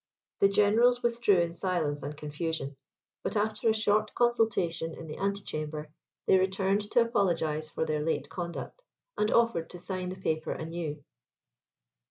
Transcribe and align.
The 0.39 0.49
generals 0.49 1.03
withdrew 1.03 1.37
in 1.39 1.51
silence 1.51 2.01
and 2.01 2.17
confusion; 2.17 2.75
but 3.21 3.37
after 3.37 3.69
a 3.69 3.73
short 3.75 4.15
consultation 4.15 4.95
in 4.95 5.05
the 5.05 5.17
antichamber, 5.19 5.91
they 6.25 6.39
returned 6.39 6.81
to 6.89 7.01
apologize 7.01 7.69
for 7.69 7.85
their 7.85 8.01
late 8.01 8.27
conduct, 8.27 8.81
and 9.15 9.29
offered 9.29 9.69
to 9.69 9.77
sign 9.77 10.09
the 10.09 10.15
paper 10.15 10.53
anew. 10.53 11.03